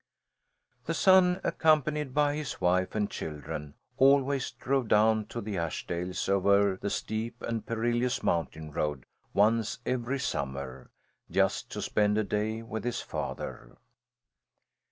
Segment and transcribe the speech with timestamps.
[0.85, 6.75] The son, accompanied by his wife and children, always drove down to the Ashdales over
[6.77, 10.89] the steep and perilous mountain road once every summer,
[11.29, 13.77] just to spend a day with his father.